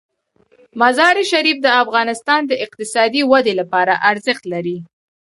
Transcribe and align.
مزارشریف 0.81 1.57
د 1.61 1.67
افغانستان 1.83 2.41
د 2.47 2.53
اقتصادي 2.65 3.21
ودې 3.31 3.53
لپاره 3.61 3.93
ارزښت 4.11 4.43
لري. 4.53 4.77